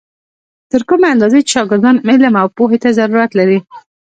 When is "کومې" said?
0.89-1.07